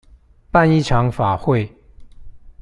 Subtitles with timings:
[0.49, 1.71] 辦一場法會